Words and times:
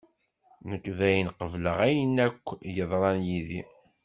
Nekk 0.69 0.85
dayen 0.97 1.27
qebleɣ 1.37 1.77
ayen 1.87 2.15
akka 2.25 2.53
d-yeḍran 2.61 3.19
yid-i. 3.29 3.61